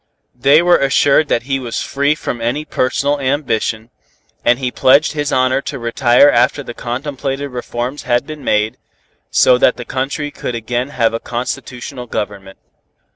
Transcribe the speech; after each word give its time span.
They 0.33 0.63
were 0.63 0.79
assured 0.79 1.27
that 1.27 1.43
he 1.43 1.59
was 1.59 1.81
free 1.83 2.15
from 2.15 2.41
any 2.41 2.65
personal 2.65 3.19
ambition, 3.19 3.91
and 4.43 4.57
he 4.57 4.71
pledged 4.71 5.11
his 5.11 5.31
honor 5.31 5.61
to 5.61 5.77
retire 5.77 6.27
after 6.27 6.63
the 6.63 6.73
contemplated 6.73 7.51
reforms 7.51 8.01
had 8.01 8.25
been 8.25 8.43
made, 8.43 8.77
so 9.29 9.59
that 9.59 9.77
the 9.77 9.85
country 9.85 10.31
could 10.31 10.55
again 10.55 10.89
have 10.89 11.13
a 11.13 11.19
constitutional 11.19 12.07
government. 12.07 12.57